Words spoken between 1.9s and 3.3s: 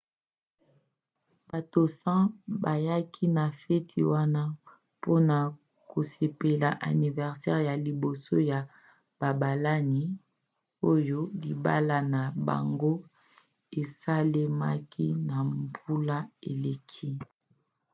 100 bayaki